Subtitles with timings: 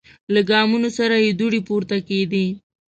[0.33, 2.45] له ګامونو سره یې دوړې پورته کیدې.